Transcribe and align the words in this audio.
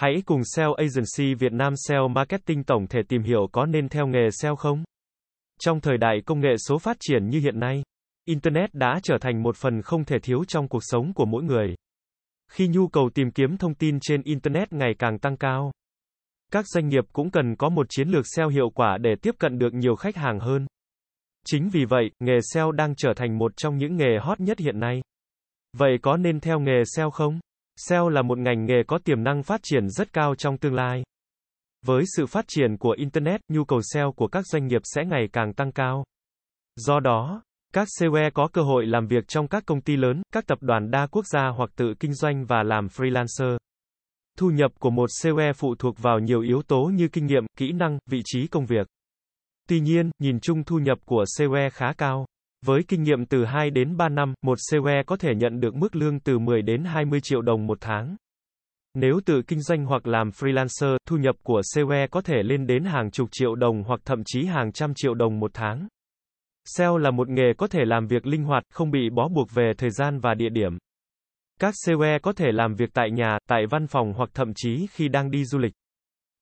Hãy 0.00 0.22
cùng 0.26 0.40
SEO 0.44 0.74
Agency 0.74 1.34
Việt 1.34 1.52
Nam 1.52 1.72
SEO 1.76 2.08
Marketing 2.08 2.64
tổng 2.64 2.86
thể 2.86 3.00
tìm 3.08 3.22
hiểu 3.22 3.48
có 3.52 3.66
nên 3.66 3.88
theo 3.88 4.06
nghề 4.06 4.30
SEO 4.30 4.56
không? 4.56 4.84
Trong 5.58 5.80
thời 5.80 5.98
đại 5.98 6.20
công 6.26 6.40
nghệ 6.40 6.56
số 6.68 6.78
phát 6.78 6.96
triển 7.00 7.28
như 7.28 7.40
hiện 7.40 7.60
nay, 7.60 7.82
Internet 8.24 8.74
đã 8.74 9.00
trở 9.02 9.18
thành 9.20 9.42
một 9.42 9.56
phần 9.56 9.82
không 9.82 10.04
thể 10.04 10.18
thiếu 10.22 10.44
trong 10.44 10.68
cuộc 10.68 10.82
sống 10.82 11.12
của 11.14 11.24
mỗi 11.24 11.42
người. 11.42 11.74
Khi 12.52 12.68
nhu 12.68 12.88
cầu 12.88 13.10
tìm 13.14 13.30
kiếm 13.30 13.56
thông 13.56 13.74
tin 13.74 13.98
trên 14.00 14.22
Internet 14.22 14.72
ngày 14.72 14.94
càng 14.98 15.18
tăng 15.18 15.36
cao, 15.36 15.72
các 16.52 16.64
doanh 16.68 16.88
nghiệp 16.88 17.04
cũng 17.12 17.30
cần 17.30 17.56
có 17.56 17.68
một 17.68 17.86
chiến 17.90 18.08
lược 18.08 18.24
SEO 18.36 18.48
hiệu 18.48 18.70
quả 18.70 18.98
để 18.98 19.14
tiếp 19.22 19.34
cận 19.38 19.58
được 19.58 19.74
nhiều 19.74 19.96
khách 19.96 20.16
hàng 20.16 20.40
hơn. 20.40 20.66
Chính 21.46 21.68
vì 21.68 21.84
vậy, 21.84 22.10
nghề 22.20 22.38
SEO 22.54 22.72
đang 22.72 22.94
trở 22.94 23.12
thành 23.16 23.38
một 23.38 23.52
trong 23.56 23.76
những 23.76 23.96
nghề 23.96 24.18
hot 24.20 24.40
nhất 24.40 24.58
hiện 24.58 24.80
nay. 24.80 25.02
Vậy 25.76 25.98
có 26.02 26.16
nên 26.16 26.40
theo 26.40 26.60
nghề 26.60 26.82
SEO 26.96 27.10
không? 27.10 27.40
SEO 27.88 28.08
là 28.08 28.22
một 28.22 28.38
ngành 28.38 28.64
nghề 28.64 28.82
có 28.86 28.98
tiềm 29.04 29.22
năng 29.22 29.42
phát 29.42 29.60
triển 29.62 29.88
rất 29.88 30.12
cao 30.12 30.34
trong 30.34 30.58
tương 30.58 30.74
lai. 30.74 31.02
Với 31.86 32.04
sự 32.16 32.26
phát 32.26 32.44
triển 32.48 32.76
của 32.76 32.94
Internet, 32.98 33.40
nhu 33.48 33.64
cầu 33.64 33.80
SEO 33.82 34.12
của 34.12 34.28
các 34.28 34.46
doanh 34.46 34.66
nghiệp 34.66 34.80
sẽ 34.84 35.04
ngày 35.04 35.28
càng 35.32 35.54
tăng 35.54 35.72
cao. 35.72 36.04
Do 36.76 37.00
đó, 37.00 37.42
các 37.72 37.88
SEO 37.98 38.30
có 38.34 38.48
cơ 38.52 38.62
hội 38.62 38.86
làm 38.86 39.06
việc 39.06 39.28
trong 39.28 39.48
các 39.48 39.66
công 39.66 39.80
ty 39.80 39.96
lớn, 39.96 40.22
các 40.32 40.46
tập 40.46 40.58
đoàn 40.60 40.90
đa 40.90 41.06
quốc 41.06 41.26
gia 41.26 41.48
hoặc 41.48 41.70
tự 41.76 41.94
kinh 42.00 42.14
doanh 42.14 42.44
và 42.44 42.62
làm 42.62 42.86
freelancer. 42.86 43.58
Thu 44.38 44.50
nhập 44.50 44.72
của 44.80 44.90
một 44.90 45.10
SEO 45.22 45.52
phụ 45.56 45.74
thuộc 45.78 45.98
vào 45.98 46.18
nhiều 46.18 46.40
yếu 46.40 46.62
tố 46.62 46.90
như 46.94 47.08
kinh 47.08 47.26
nghiệm, 47.26 47.46
kỹ 47.58 47.72
năng, 47.72 47.98
vị 48.10 48.22
trí 48.24 48.46
công 48.46 48.66
việc. 48.66 48.86
Tuy 49.68 49.80
nhiên, 49.80 50.10
nhìn 50.18 50.40
chung 50.40 50.64
thu 50.64 50.78
nhập 50.78 50.98
của 51.04 51.24
SEO 51.36 51.70
khá 51.72 51.92
cao. 51.98 52.26
Với 52.66 52.82
kinh 52.88 53.02
nghiệm 53.02 53.26
từ 53.26 53.44
2 53.44 53.70
đến 53.70 53.96
3 53.96 54.08
năm, 54.08 54.34
một 54.42 54.58
SEO 54.70 55.02
có 55.06 55.16
thể 55.16 55.34
nhận 55.34 55.60
được 55.60 55.74
mức 55.74 55.96
lương 55.96 56.20
từ 56.20 56.38
10 56.38 56.62
đến 56.62 56.84
20 56.84 57.20
triệu 57.22 57.42
đồng 57.42 57.66
một 57.66 57.78
tháng. 57.80 58.16
Nếu 58.94 59.20
tự 59.26 59.42
kinh 59.46 59.60
doanh 59.60 59.86
hoặc 59.86 60.06
làm 60.06 60.28
freelancer, 60.28 60.96
thu 61.06 61.16
nhập 61.16 61.36
của 61.42 61.60
SEO 61.74 62.06
có 62.10 62.20
thể 62.20 62.42
lên 62.42 62.66
đến 62.66 62.84
hàng 62.84 63.10
chục 63.10 63.28
triệu 63.32 63.54
đồng 63.54 63.82
hoặc 63.82 64.00
thậm 64.04 64.22
chí 64.26 64.44
hàng 64.44 64.72
trăm 64.72 64.92
triệu 64.94 65.14
đồng 65.14 65.40
một 65.40 65.50
tháng. 65.54 65.88
SEO 66.64 66.98
là 66.98 67.10
một 67.10 67.28
nghề 67.28 67.52
có 67.58 67.66
thể 67.66 67.80
làm 67.84 68.06
việc 68.06 68.26
linh 68.26 68.44
hoạt, 68.44 68.62
không 68.72 68.90
bị 68.90 69.10
bó 69.10 69.28
buộc 69.28 69.48
về 69.54 69.72
thời 69.78 69.90
gian 69.90 70.20
và 70.20 70.34
địa 70.34 70.48
điểm. 70.48 70.78
Các 71.60 71.74
SEO 71.86 72.18
có 72.22 72.32
thể 72.32 72.46
làm 72.52 72.74
việc 72.74 72.90
tại 72.94 73.10
nhà, 73.10 73.38
tại 73.48 73.66
văn 73.70 73.86
phòng 73.86 74.12
hoặc 74.12 74.30
thậm 74.34 74.52
chí 74.56 74.86
khi 74.90 75.08
đang 75.08 75.30
đi 75.30 75.44
du 75.44 75.58
lịch. 75.58 75.72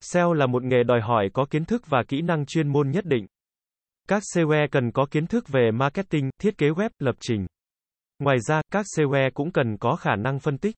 SEO 0.00 0.32
là 0.32 0.46
một 0.46 0.62
nghề 0.62 0.82
đòi 0.82 1.00
hỏi 1.00 1.30
có 1.32 1.46
kiến 1.50 1.64
thức 1.64 1.82
và 1.88 2.02
kỹ 2.08 2.22
năng 2.22 2.46
chuyên 2.46 2.68
môn 2.68 2.90
nhất 2.90 3.04
định. 3.04 3.26
Các 4.08 4.22
SEO 4.34 4.48
cần 4.70 4.90
có 4.92 5.06
kiến 5.10 5.26
thức 5.26 5.48
về 5.48 5.70
marketing, 5.70 6.30
thiết 6.40 6.58
kế 6.58 6.68
web, 6.68 6.90
lập 6.98 7.16
trình. 7.20 7.46
Ngoài 8.18 8.36
ra, 8.40 8.62
các 8.72 8.86
SEO 8.96 9.30
cũng 9.34 9.50
cần 9.50 9.76
có 9.76 9.96
khả 9.96 10.16
năng 10.16 10.38
phân 10.38 10.58
tích, 10.58 10.76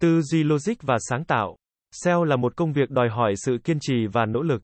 tư 0.00 0.20
duy 0.22 0.44
logic 0.44 0.74
và 0.82 0.96
sáng 1.08 1.24
tạo. 1.24 1.56
SEO 1.92 2.24
là 2.24 2.36
một 2.36 2.56
công 2.56 2.72
việc 2.72 2.90
đòi 2.90 3.08
hỏi 3.08 3.34
sự 3.36 3.58
kiên 3.64 3.78
trì 3.80 4.06
và 4.12 4.26
nỗ 4.26 4.42
lực. 4.42 4.62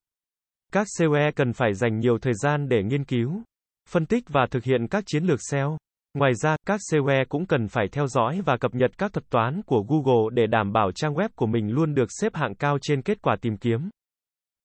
Các 0.73 0.87
SEO 0.99 1.31
cần 1.37 1.53
phải 1.53 1.75
dành 1.75 1.99
nhiều 1.99 2.19
thời 2.19 2.35
gian 2.35 2.69
để 2.69 2.83
nghiên 2.83 3.05
cứu, 3.05 3.43
phân 3.89 4.07
tích 4.07 4.25
và 4.29 4.47
thực 4.51 4.65
hiện 4.65 4.87
các 4.89 5.05
chiến 5.07 5.25
lược 5.25 5.39
SEO. 5.51 5.79
Ngoài 6.15 6.33
ra, 6.35 6.57
các 6.67 6.81
SEO 6.91 7.07
cũng 7.29 7.47
cần 7.47 7.69
phải 7.69 7.89
theo 7.93 8.07
dõi 8.07 8.41
và 8.45 8.57
cập 8.57 8.75
nhật 8.75 8.99
các 8.99 9.13
thuật 9.13 9.31
toán 9.31 9.63
của 9.63 9.85
Google 9.89 10.31
để 10.33 10.47
đảm 10.47 10.73
bảo 10.73 10.93
trang 10.93 11.15
web 11.15 11.29
của 11.35 11.47
mình 11.47 11.71
luôn 11.71 11.95
được 11.95 12.09
xếp 12.21 12.35
hạng 12.35 12.55
cao 12.55 12.79
trên 12.83 13.03
kết 13.03 13.23
quả 13.23 13.37
tìm 13.41 13.57
kiếm. 13.57 13.91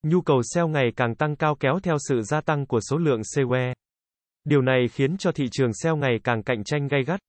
Nhu 0.08 0.22
cầu 0.22 0.42
SEO 0.44 0.68
ngày 0.68 0.92
càng 0.96 1.16
tăng 1.16 1.36
cao 1.36 1.56
kéo 1.60 1.80
theo 1.84 1.96
sự 2.00 2.22
gia 2.22 2.42
tăng 2.42 2.66
của 2.66 2.80
số 2.90 2.98
lượng 2.98 3.22
SEO. 3.24 3.74
Điều 4.44 4.62
này 4.62 4.88
khiến 4.92 5.18
cho 5.18 5.32
thị 5.32 5.46
trường 5.52 5.74
SEO 5.74 5.96
ngày 5.96 6.20
càng 6.24 6.44
cạnh 6.44 6.64
tranh 6.64 6.88
gay 6.88 7.04
gắt. 7.04 7.20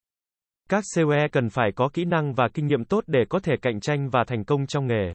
Các 0.68 0.84
SEO 0.94 1.08
cần 1.32 1.48
phải 1.48 1.70
có 1.76 1.88
kỹ 1.92 2.04
năng 2.04 2.34
và 2.34 2.48
kinh 2.54 2.66
nghiệm 2.66 2.84
tốt 2.84 3.04
để 3.06 3.24
có 3.28 3.38
thể 3.38 3.54
cạnh 3.62 3.80
tranh 3.80 4.08
và 4.08 4.24
thành 4.26 4.44
công 4.44 4.66
trong 4.66 4.86
nghề. 4.86 5.12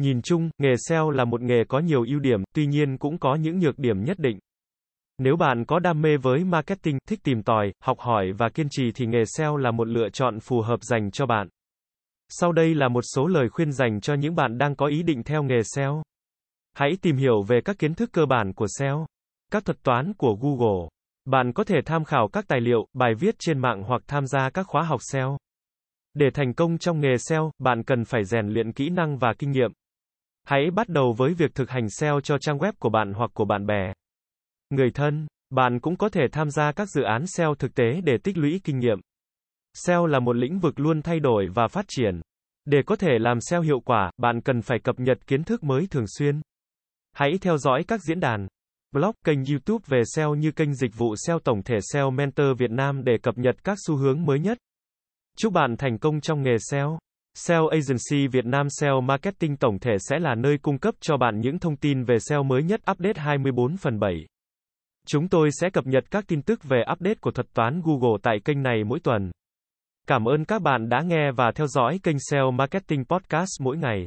Nhìn 0.00 0.22
chung, 0.22 0.50
nghề 0.58 0.74
SEO 0.88 1.10
là 1.10 1.24
một 1.24 1.40
nghề 1.40 1.64
có 1.68 1.78
nhiều 1.78 2.04
ưu 2.08 2.20
điểm, 2.20 2.42
tuy 2.54 2.66
nhiên 2.66 2.98
cũng 2.98 3.18
có 3.18 3.34
những 3.34 3.58
nhược 3.58 3.78
điểm 3.78 4.04
nhất 4.04 4.18
định. 4.18 4.38
Nếu 5.18 5.36
bạn 5.36 5.64
có 5.64 5.78
đam 5.78 6.02
mê 6.02 6.16
với 6.16 6.44
marketing, 6.44 6.98
thích 7.08 7.20
tìm 7.22 7.42
tòi, 7.42 7.72
học 7.82 7.98
hỏi 8.00 8.32
và 8.38 8.48
kiên 8.48 8.66
trì 8.70 8.92
thì 8.94 9.06
nghề 9.06 9.24
SEO 9.36 9.56
là 9.56 9.70
một 9.70 9.88
lựa 9.88 10.08
chọn 10.12 10.40
phù 10.40 10.60
hợp 10.60 10.82
dành 10.82 11.10
cho 11.10 11.26
bạn. 11.26 11.48
Sau 12.28 12.52
đây 12.52 12.74
là 12.74 12.88
một 12.88 13.04
số 13.14 13.26
lời 13.26 13.48
khuyên 13.48 13.72
dành 13.72 14.00
cho 14.00 14.14
những 14.14 14.34
bạn 14.34 14.58
đang 14.58 14.76
có 14.76 14.86
ý 14.86 15.02
định 15.02 15.22
theo 15.22 15.42
nghề 15.42 15.62
SEO. 15.62 16.02
Hãy 16.74 16.90
tìm 17.02 17.16
hiểu 17.16 17.42
về 17.42 17.60
các 17.64 17.78
kiến 17.78 17.94
thức 17.94 18.10
cơ 18.12 18.26
bản 18.26 18.52
của 18.52 18.66
SEO, 18.78 19.06
các 19.50 19.64
thuật 19.64 19.82
toán 19.82 20.12
của 20.14 20.36
Google. 20.40 20.88
Bạn 21.24 21.52
có 21.52 21.64
thể 21.64 21.76
tham 21.86 22.04
khảo 22.04 22.28
các 22.32 22.44
tài 22.48 22.60
liệu, 22.60 22.86
bài 22.92 23.14
viết 23.20 23.34
trên 23.38 23.58
mạng 23.58 23.82
hoặc 23.82 24.02
tham 24.06 24.26
gia 24.26 24.50
các 24.50 24.66
khóa 24.66 24.82
học 24.82 25.00
SEO. 25.12 25.38
Để 26.14 26.26
thành 26.34 26.54
công 26.54 26.78
trong 26.78 27.00
nghề 27.00 27.18
SEO, 27.18 27.50
bạn 27.58 27.82
cần 27.82 28.04
phải 28.04 28.24
rèn 28.24 28.48
luyện 28.48 28.72
kỹ 28.72 28.88
năng 28.88 29.18
và 29.18 29.32
kinh 29.38 29.50
nghiệm. 29.50 29.72
Hãy 30.44 30.70
bắt 30.74 30.88
đầu 30.88 31.12
với 31.12 31.34
việc 31.34 31.54
thực 31.54 31.70
hành 31.70 31.90
SEO 31.90 32.20
cho 32.20 32.38
trang 32.38 32.58
web 32.58 32.72
của 32.78 32.88
bạn 32.88 33.12
hoặc 33.12 33.30
của 33.34 33.44
bạn 33.44 33.66
bè. 33.66 33.92
Người 34.70 34.90
thân, 34.94 35.26
bạn 35.50 35.80
cũng 35.80 35.96
có 35.96 36.08
thể 36.08 36.22
tham 36.32 36.50
gia 36.50 36.72
các 36.72 36.88
dự 36.88 37.02
án 37.02 37.26
SEO 37.26 37.54
thực 37.54 37.74
tế 37.74 38.00
để 38.04 38.18
tích 38.24 38.38
lũy 38.38 38.60
kinh 38.64 38.78
nghiệm. 38.78 38.98
SEO 39.74 40.06
là 40.06 40.20
một 40.20 40.36
lĩnh 40.36 40.58
vực 40.58 40.80
luôn 40.80 41.02
thay 41.02 41.20
đổi 41.20 41.48
và 41.54 41.68
phát 41.68 41.84
triển. 41.88 42.20
Để 42.64 42.82
có 42.86 42.96
thể 42.96 43.18
làm 43.20 43.40
SEO 43.40 43.60
hiệu 43.60 43.80
quả, 43.80 44.10
bạn 44.16 44.40
cần 44.40 44.62
phải 44.62 44.78
cập 44.78 45.00
nhật 45.00 45.26
kiến 45.26 45.44
thức 45.44 45.64
mới 45.64 45.86
thường 45.90 46.04
xuyên. 46.18 46.40
Hãy 47.12 47.38
theo 47.40 47.58
dõi 47.58 47.84
các 47.88 48.00
diễn 48.02 48.20
đàn, 48.20 48.46
blog, 48.92 49.12
kênh 49.24 49.44
YouTube 49.44 49.84
về 49.88 50.02
SEO 50.14 50.34
như 50.34 50.52
kênh 50.52 50.74
dịch 50.74 50.90
vụ 50.96 51.14
SEO 51.26 51.38
tổng 51.38 51.62
thể 51.62 51.78
SEO 51.92 52.10
Mentor 52.10 52.46
Việt 52.58 52.70
Nam 52.70 53.04
để 53.04 53.12
cập 53.22 53.38
nhật 53.38 53.64
các 53.64 53.78
xu 53.86 53.96
hướng 53.96 54.24
mới 54.24 54.40
nhất. 54.40 54.58
Chúc 55.36 55.52
bạn 55.52 55.76
thành 55.76 55.98
công 55.98 56.20
trong 56.20 56.42
nghề 56.42 56.56
SEO. 56.70 56.98
SEO 57.34 57.66
Agency 57.68 58.26
Việt 58.26 58.44
Nam 58.44 58.66
SEO 58.70 59.00
Marketing 59.00 59.56
tổng 59.56 59.78
thể 59.78 59.92
sẽ 59.98 60.18
là 60.18 60.34
nơi 60.34 60.58
cung 60.62 60.78
cấp 60.78 60.94
cho 61.00 61.16
bạn 61.16 61.40
những 61.40 61.58
thông 61.58 61.76
tin 61.76 62.04
về 62.04 62.18
SEO 62.18 62.42
mới 62.42 62.62
nhất 62.62 62.80
update 62.90 63.20
24 63.20 63.76
phần 63.76 63.98
7. 63.98 64.14
Chúng 65.06 65.28
tôi 65.28 65.50
sẽ 65.60 65.70
cập 65.70 65.86
nhật 65.86 66.04
các 66.10 66.24
tin 66.28 66.42
tức 66.42 66.64
về 66.64 66.82
update 66.92 67.18
của 67.20 67.30
thuật 67.30 67.46
toán 67.54 67.82
Google 67.84 68.18
tại 68.22 68.36
kênh 68.44 68.62
này 68.62 68.84
mỗi 68.84 69.00
tuần. 69.00 69.30
Cảm 70.06 70.24
ơn 70.24 70.44
các 70.44 70.62
bạn 70.62 70.88
đã 70.88 71.02
nghe 71.02 71.32
và 71.36 71.52
theo 71.54 71.66
dõi 71.66 72.00
kênh 72.02 72.16
SEO 72.30 72.50
Marketing 72.50 73.04
Podcast 73.04 73.60
mỗi 73.60 73.76
ngày. 73.76 74.06